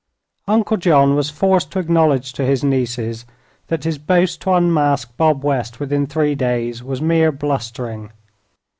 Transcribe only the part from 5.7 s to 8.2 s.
within three days was mere blustering.